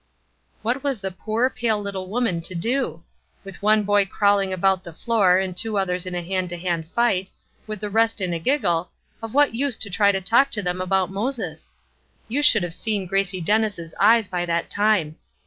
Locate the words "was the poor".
0.83-1.47